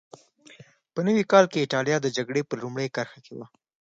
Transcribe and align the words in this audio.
په 0.93 0.99
نوي 1.07 1.23
کال 1.31 1.45
کې 1.51 1.61
اېټالیا 1.63 1.97
د 2.01 2.07
جګړې 2.17 2.41
په 2.49 2.55
لومړۍ 2.61 2.87
کرښه 2.95 3.19
کې 3.25 3.33
وه. 3.37 3.45